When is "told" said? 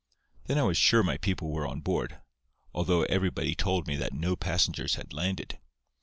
3.53-3.85